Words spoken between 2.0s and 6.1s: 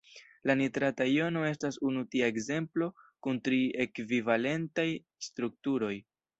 tia ekzemplo kun tri ekvivalentaj strukturoj.